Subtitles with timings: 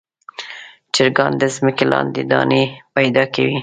[0.95, 2.63] چرګان د ځمکې لاندې دانې
[2.95, 3.57] پیدا کوي.